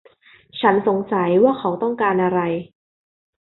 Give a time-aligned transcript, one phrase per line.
[0.59, 2.39] ฉันสงสัยว่าเขาต้องการอะไร